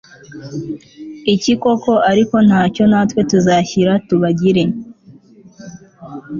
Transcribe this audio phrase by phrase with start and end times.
[1.33, 4.63] iki koko Ariko ntacyo natwe tuzashyira tubagire